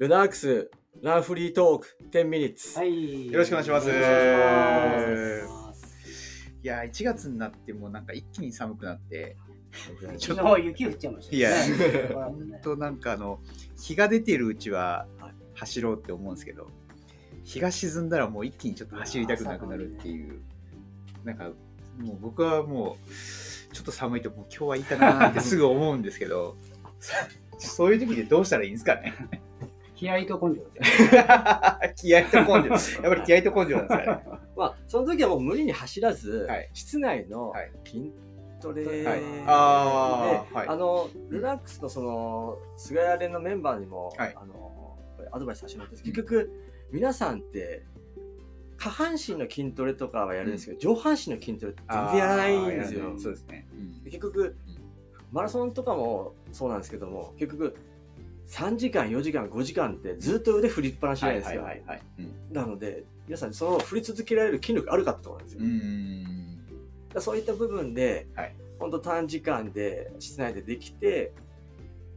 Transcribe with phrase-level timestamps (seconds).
[0.00, 0.70] ルナークス
[1.02, 2.78] ランフリートーク10ミニッツ。
[2.78, 3.30] はい。
[3.30, 3.90] よろしくお願いします。
[3.90, 6.54] お願いします。
[6.62, 9.36] いや1月になってもうなんか一気に寒くなって。
[10.18, 11.50] ちょっ昨日雪降っちゃいましたいや。
[12.14, 12.60] 本ね。
[12.64, 13.40] 当なんかあの
[13.78, 15.32] 日が出てるうちははい。
[15.54, 16.68] 走ろうって思うんですけど
[17.44, 20.40] 日が沈んだらもう一気にちょっと走りたくなくなるっていう。
[21.24, 21.50] なんか
[21.98, 24.22] もう僕はもうちょっと寒い。
[24.22, 26.56] ともう今日はいいかなってすぐ思うんですけど
[27.58, 29.12] そういう時でどうしたらいいんですかね
[30.00, 31.14] 気合と根性です。
[31.14, 31.22] よ
[31.94, 33.02] 気合と根性。
[33.02, 34.24] やっぱり気合と根性なんですかね。
[34.56, 36.70] まあ、その時はもう無理に走らず、はい。
[36.72, 37.70] 室内のはい。
[37.84, 38.10] 筋
[38.62, 39.20] トレで、はい。
[39.46, 40.68] あーはい。
[40.68, 44.34] あのルナックスのその菅谷連のメンバーにも、はい。
[44.34, 44.96] あの
[45.32, 46.50] アドバイスさせてもらって結局
[46.90, 47.84] 皆さんって
[48.78, 53.18] 下半身の筋トレとかはやるんですけど、上半身の筋トレって全然やらないんですよ。
[53.18, 53.68] そうですね、
[54.04, 54.10] うん。
[54.10, 54.56] 結局
[55.30, 57.76] マラソンとかもそうなんですけども結局
[58.50, 61.62] 3時間4時間5時間ってずっと腕振りっぱなしじゃないですか、
[62.50, 68.54] なので皆さんその振り続けられる筋力あるかってところなんですよ、うそういった部分で、はい。
[68.78, 71.32] 本当短時間で室内でできて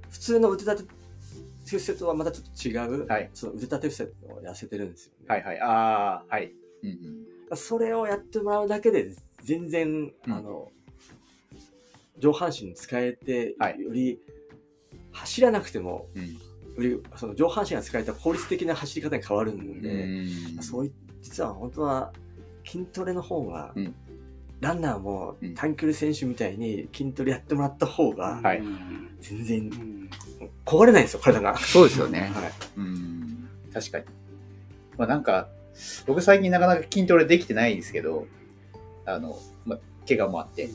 [0.10, 0.94] 普通の腕立て
[1.66, 3.30] 伏せとはまたちょっと違う、はい。
[3.34, 5.60] その腕立て伏せを痩せてるんですよね、はいはい。
[5.60, 6.52] ああはい。
[6.84, 6.90] うん
[7.52, 7.58] うん。
[7.58, 9.12] それをやってもらうだけで
[9.44, 10.34] 全然、うん。
[10.34, 10.72] あの
[12.18, 13.80] 上半身使えて、はい。
[13.80, 14.20] より
[15.14, 16.08] 走らなくても
[17.16, 20.64] その上半身が使えた効率的な走り方に変わるのうで、ーん。
[20.64, 22.12] そうい実は本当は
[22.66, 23.96] 筋トレの方が、うん。
[24.60, 25.54] ランナーもうん。
[25.56, 28.42] 短距離選手みたいに筋トレやってもらった方が
[29.22, 30.10] 全然うん。
[30.66, 31.58] 壊れないんですよ体が。
[31.58, 32.32] そうですよね。
[32.34, 32.52] はい。
[32.78, 33.50] うん。
[33.74, 34.06] 確かに。
[34.98, 35.50] まあなんか、
[36.06, 38.28] 僕最近なかなか筋トレできてないんですけど、
[39.06, 40.70] あの、まあ、怪我もあって、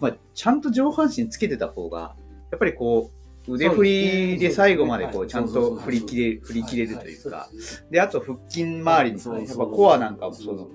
[0.00, 2.16] まあ、ちゃんと上半身つけてた方が、
[2.50, 3.17] やっぱりこう、
[3.48, 7.48] 腕振りで最後までこう、ちゃんと振り切れる、振り切れるというか、
[7.90, 10.68] で、あと腹筋周りに、そうやっぱコアなんかもその、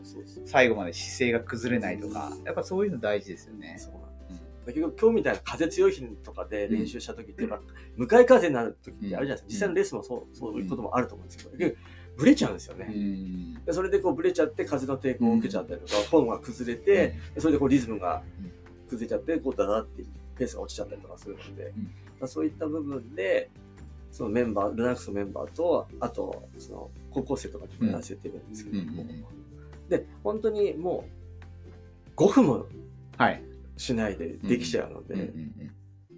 [0.45, 3.75] 最後まで姿勢が崩れないとか、やっぱそういうの大事ですよね。
[3.77, 7.59] そうなんですだけど今日みたいな風強い日とかで練習した時って、やっぱ
[7.97, 11.75] 向かい風になる時ってあるじゃないですか、実際のレースもそうそういうこともあると思うんですけど、
[12.15, 13.65] ブレちゃうんですようね、ん。
[13.65, 18.23] でそれでこうブレちゃって風の抵抗を受けちゃったりとか、フォームが崩れて、でそれでこうリズムが
[18.87, 20.03] 崩れちゃってこうダダって
[20.37, 21.91] ペースが落ちちゃったりとかするので、うん
[22.23, 23.49] まあそういった部分で
[24.09, 28.77] そのメンバールナックスのメンバーとあとその高校生とかにもやらせてるんですけど。
[28.93, 29.05] も、
[29.89, 31.03] で本当にも
[32.15, 32.65] う5分も
[33.17, 33.43] はい。
[33.75, 35.33] しないでできちゃうので、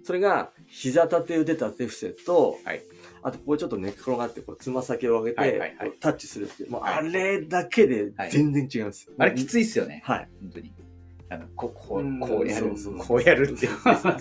[0.04, 2.82] それが膝立て腕立て伏せと、はい。
[3.22, 10.02] あとここちょっと寝っ転がってこうつま先を上げて、タッチするっていうもうはいあれだけで全然違うんですよ、あれきいついっすよね。
[10.04, 10.28] はい。
[10.42, 10.72] 本当に。
[11.28, 12.72] あの、ここうんう、こうやる。
[12.98, 13.68] こうやるって、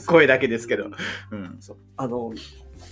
[0.07, 0.89] 声だけですけど。
[1.31, 1.57] うん。
[1.59, 2.33] そうあの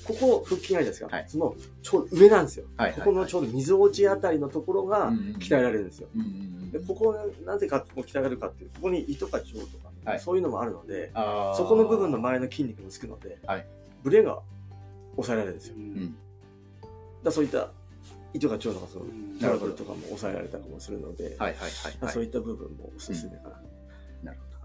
[0.06, 6.72] ここ腹筋あるじゃないですか、はいそのちょうど上なんですよ、はいはいここのちょうど溝落ちあたりのところがうん鍛えられるんですよ、うんうんうん。
[6.72, 7.16] でここ
[7.46, 11.12] なぜかここ鍛えられるかっていうここに胃とか腸とか、はいそういうのもあるので
[11.56, 13.66] そこの部分の前の筋肉もつくので、はい
[14.04, 14.40] ブレが
[15.16, 16.16] 抑えられるんですようんうん。
[17.24, 17.70] だそういった
[18.34, 21.54] 胃とか腸とかそのうんトラブルとかも抑えられたりもするので、はいはい
[22.02, 22.12] はい。
[22.12, 23.50] そういった部分もおすすめかな。
[23.50, 23.64] なる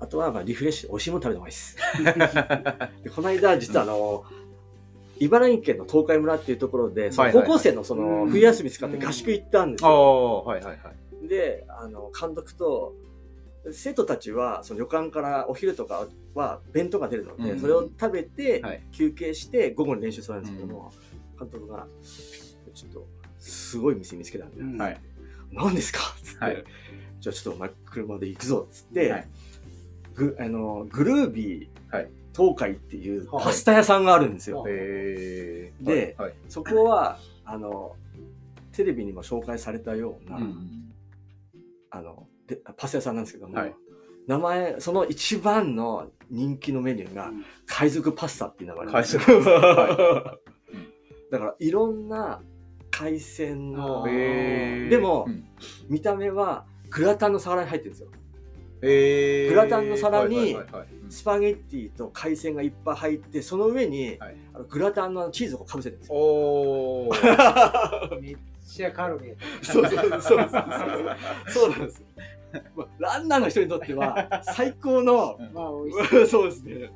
[0.01, 3.03] あとはまあリフレッシュ、美味しいもの食べた方がいいです。
[3.05, 4.25] でこの間、実はあの、
[5.19, 8.31] 茨城県の東海村っていうところで、その高校生のそのうん。
[8.31, 9.95] 冬休み使って合宿行ったんですあよ。
[9.95, 10.93] あ、はいはいは
[11.25, 11.29] い。
[11.29, 12.95] で、あの、監督と、
[13.73, 17.61] 生徒たちはその旅館からお昼とかは弁当が出るので、うん。
[17.61, 18.83] それを食べてはい。
[18.93, 20.93] 休憩して午後に練習するんですけども、
[21.39, 21.87] 監督が
[22.73, 23.07] ちょっと
[23.41, 24.79] すごい店見つけたんで、うん。
[24.79, 25.01] はい
[25.51, 26.01] 何ですか？
[26.19, 26.65] っつって、はい
[27.21, 29.29] じゃあちょっとお前車で行くぞっつって、はい
[30.19, 32.11] グあのグルービーはい。
[32.37, 33.45] 東海っていうはい。
[33.47, 34.63] パスタ屋さんがあるんですよ。
[34.63, 37.95] はいではいそこはあの
[38.73, 40.85] テレビにも紹介されたような、うん
[41.91, 43.75] あのでパスタ屋さんなんですけども、はい。
[44.27, 47.31] 名前その一番の人気のメニューが
[47.67, 49.23] 海賊パスタっていう名前なんですよ。
[49.23, 49.51] 海賊。
[49.51, 50.39] は
[51.31, 52.43] だからいろんな
[52.91, 55.45] 海鮮のでもうん。
[55.89, 58.11] 見た目はグラタンの皿に入ってるんですよ。
[58.81, 60.57] グラタンの皿に
[61.09, 66.17] スパゲッティと海鮮がいっぱい入って、その上に、はいあのグラタンのチーズをかぶせてるんですよ。
[66.17, 68.37] おー めっ
[68.67, 69.37] ちゃカロリー。
[69.63, 70.49] そうそうそう
[71.49, 72.07] そうなんですよ。
[72.77, 76.27] まあランナーの人にとっては最高の、 うんまあ、美味しい。
[76.29, 76.91] そうですね。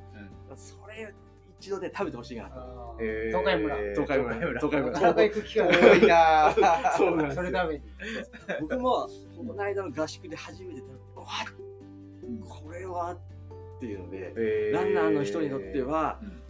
[1.63, 2.51] 一度ね食べてほしいな。
[2.53, 3.77] あーへー東海村。
[3.95, 7.83] 東海村東海村なかなか行く機会遠ないいなー そうなんですよそれ食べに。
[8.63, 11.27] 僕もこの間の合宿で初めて食べて、うわ
[12.25, 16.43] うんこれはっていうので、へランナーの人にとってはうん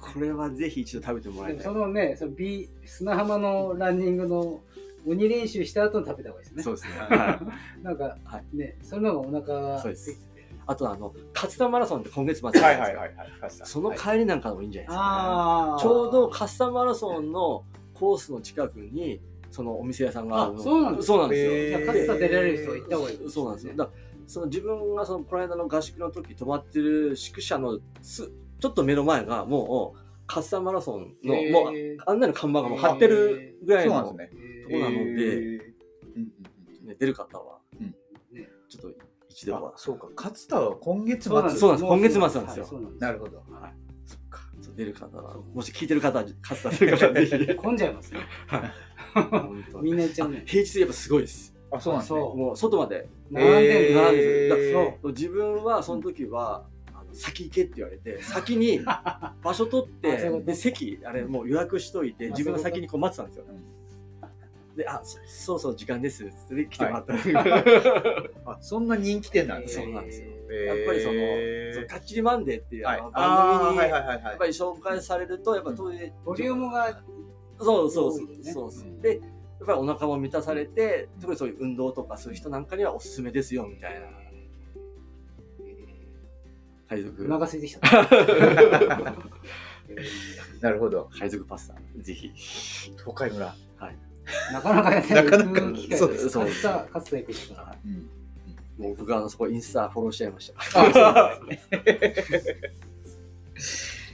[0.00, 1.72] これはぜひ一度食べてもらいたいそ。
[1.72, 4.60] のね、その B 砂浜のランニングの
[5.06, 6.62] 鬼練習した後に食べた方がいいですね。
[6.62, 7.16] そうですね。
[7.16, 7.40] は
[7.80, 7.82] い。
[7.82, 10.27] なんか、はね、それの方がお腹がそうです。
[10.68, 12.98] あとあの、勝田マラソンって今月末じゃないですか。
[13.00, 13.14] はい。
[13.40, 13.98] 勝田そのはい。
[13.98, 15.78] 帰りなんかでもいいんじゃないですか、ああ。
[15.80, 19.20] ちょうど勝田マラソンのコースの近くに、
[19.50, 20.60] そのお店屋さんがあるの。
[20.60, 21.86] あそうなんですそうなんですよ。
[21.86, 23.74] 勝田出られる人は行った方がいい、そうなんですよ。
[23.76, 23.90] だ
[24.26, 28.30] その自分がそのこの間の合宿の時泊まってる宿舎のす
[28.60, 29.98] ちょっと目の前がもう
[30.28, 31.72] 勝田マラソンの、もう
[32.04, 35.74] あんなの看板がもう貼ってるぐらいの、とこなので
[36.84, 37.60] ね、出る方は、
[38.68, 39.07] ちょっと
[39.38, 39.60] 一度は。
[39.60, 40.08] うんあ、そうか。
[40.16, 41.30] 勝田は今月末。
[41.30, 41.64] そうなんです。
[41.84, 42.80] 今月末なんですよ。
[42.98, 43.36] なるほど。
[43.36, 43.74] はい。
[44.04, 44.40] そっか。
[44.74, 47.54] 出る方はもし聞いてる方は勝田という方はぜひ。
[47.54, 48.20] 混んじゃいますね。
[49.12, 50.42] 本当みんな行っちゃうね。
[50.44, 51.54] 平日やっぱすごいです。
[51.70, 52.20] あ、そうなんですね。
[52.20, 52.36] そう。
[52.36, 53.08] もう外まで。
[53.30, 53.94] 並んでる。
[53.94, 56.66] 並ん自分はその時は、
[57.12, 63.46] 先行けって言われて先に場所取って で席あれもう予約しといてあ自分が先にこう待ってたんですよ。
[63.48, 63.77] うん
[64.78, 66.24] であそそうそう時間です。
[66.24, 67.14] っつって来てもらった、
[68.48, 69.84] あ、そんな人気店なんですね。
[69.86, 70.28] そうなんですよ。
[70.28, 71.18] やっぱりその
[71.74, 73.00] 「そのかっちりマンデー」っていうはい。
[73.12, 74.24] 番組にはいはいはいはい。
[74.24, 77.02] やっぱり紹介されるとやっぱ当時ボリュームが
[77.58, 78.28] そうそうそう。
[78.44, 78.88] そうそう。
[78.88, 79.00] うん。
[79.00, 79.16] でや
[79.64, 84.06] っぱりお腹も満たされて特にそういう運動とかそういう人なんかにはおすすめですよみたいな。
[86.88, 87.24] 海賊。
[87.24, 87.80] お腹空いてきた。
[90.62, 91.10] なるほど。
[91.18, 92.32] 海賊パスタぜひ。
[92.96, 93.54] 東海村。
[94.52, 97.74] なかなかやってなかなか行く機会そうです勝田勝田行くしか。
[97.84, 98.08] うん。
[98.78, 101.32] もう僕はあのそこインスタフォローしちゃいました。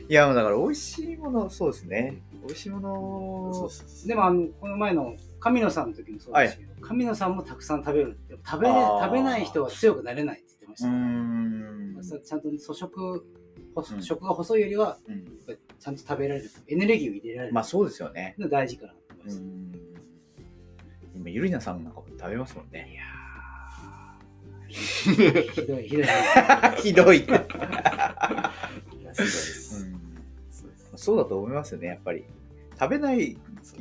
[0.09, 2.23] いや、もうだから美味しいもの、そうですね。
[2.47, 8.19] 美味しいものそうそうそうでもあのこの前の神野さんの時もそうですけど、神野さんもたくさん食べる。
[8.29, 10.89] でも食べ食べない人は強くなれないって言ってました。
[10.91, 12.23] ん。
[12.23, 13.27] ちゃんと粗食、
[14.01, 16.51] 食が細いよりはうんやっぱりちゃんと食べられる。
[16.69, 17.55] エネルギーを入れられる。
[17.55, 18.35] まあそうですよね。
[18.39, 19.39] の大事かなと思います。
[19.39, 19.94] うん。
[21.15, 22.91] 今、ゆりなさんなんかも食べますもんね。
[22.93, 23.15] いやー
[24.75, 26.07] ひどいひどい。
[26.83, 27.19] ひどい。
[27.25, 30.01] いやすごいです、うん
[30.51, 32.25] そうですそうだと思いますよね、やっぱり。
[32.79, 33.37] 食べない、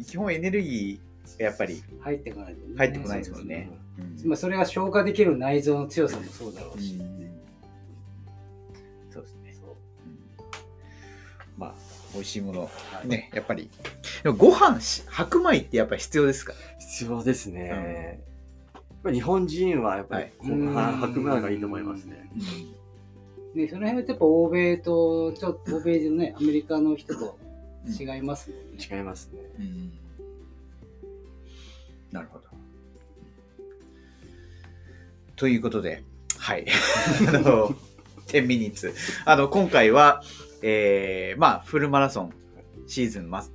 [0.06, 3.70] 基本エネルギーがやっぱり入ってこないとね、入ってこないですもんね。
[3.72, 3.84] うん
[4.26, 6.96] まあそれが消化できる内臓の強さもそうだろうし。
[6.96, 7.14] うん
[9.12, 9.56] そうですね。
[10.06, 11.76] うんまあ、
[12.14, 12.70] 美味しいもの、
[13.06, 13.70] ね、やっぱり。
[14.24, 16.54] でもご飯し、白米ってやっぱり必要ですか？
[16.80, 18.22] 必要ですね、
[18.74, 20.34] やっぱり日本人はやっぱり、はい
[21.00, 22.30] 白米がいいと思いますね
[23.54, 27.38] ね、その辺はやっぱ欧米と、ちょっと欧米のね、アメリカの人と
[27.88, 28.84] 違いますもんね。
[28.92, 29.94] 違いますねうん
[32.12, 32.46] なるほど。
[35.36, 36.04] ということで、
[36.38, 36.66] はい。
[37.28, 37.76] あの、
[38.28, 38.94] 10ミニッツ。
[39.26, 40.24] あの、今回は、
[40.62, 42.34] えー、まあ、フルマラソン
[42.86, 43.46] シーズン真っ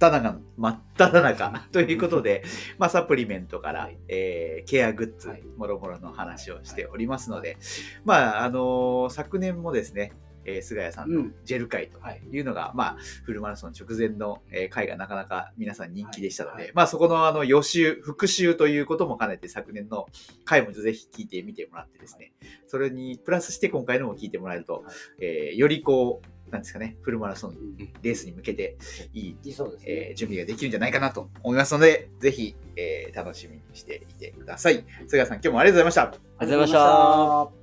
[0.00, 2.42] ただ中、真っ只中 ということで、
[2.78, 3.98] まあ、サプリメントから、はい。
[4.08, 7.56] えーケアグッズはい、もろもろの話をしておりますので、
[8.04, 10.12] まあ、あの昨年もですね、
[10.46, 11.34] えー菅谷さんのうん。
[11.44, 12.22] ジェル会とはい。
[12.32, 16.64] いうのが、まあ、フルマラソン直前の、えー回がなかなか皆さん人気でしたので、はい。
[16.64, 16.72] はい。
[16.74, 20.06] まあ、そこのあの予習、復習ということも兼ねて昨年の
[20.46, 22.32] 回もぜひ聞いてみてもらってですね、
[22.68, 24.94] それにプラスして今回のも聞いてもらえると、はい。
[25.20, 28.76] えーよりこう、なんですかね、フルマラソンうんレースに向けて
[29.12, 29.36] いい、
[29.66, 29.92] うですね。
[29.92, 34.84] えー準備ができるんじゃないかなと思いますので、ぜひ、えー楽しみにしていてください。
[35.06, 36.20] 菅谷さん、今日もありがとうございました。
[36.38, 37.59] ありがとうございましたた。